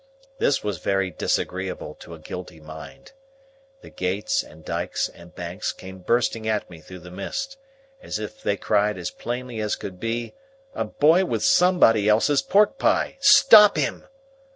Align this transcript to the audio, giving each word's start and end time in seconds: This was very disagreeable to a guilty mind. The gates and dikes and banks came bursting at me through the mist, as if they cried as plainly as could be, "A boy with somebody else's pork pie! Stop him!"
This 0.39 0.63
was 0.63 0.79
very 0.79 1.11
disagreeable 1.11 1.93
to 1.99 2.15
a 2.15 2.19
guilty 2.19 2.59
mind. 2.59 3.11
The 3.81 3.91
gates 3.91 4.41
and 4.41 4.65
dikes 4.65 5.07
and 5.07 5.35
banks 5.35 5.71
came 5.71 5.99
bursting 5.99 6.47
at 6.47 6.67
me 6.71 6.81
through 6.81 7.01
the 7.01 7.11
mist, 7.11 7.59
as 8.01 8.17
if 8.17 8.41
they 8.41 8.57
cried 8.57 8.97
as 8.97 9.11
plainly 9.11 9.59
as 9.59 9.75
could 9.75 9.99
be, 9.99 10.33
"A 10.73 10.85
boy 10.85 11.25
with 11.25 11.43
somebody 11.43 12.09
else's 12.09 12.41
pork 12.41 12.79
pie! 12.79 13.17
Stop 13.21 13.77
him!" 13.77 14.05